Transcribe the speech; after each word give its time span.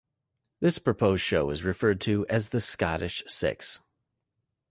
This 0.61 0.79
proposed 0.79 1.21
show 1.21 1.51
is 1.51 1.63
referred 1.63 2.01
to 2.01 2.25
as 2.27 2.49
the 2.49 2.59
Scottish 2.59 3.23
Six. 3.27 3.81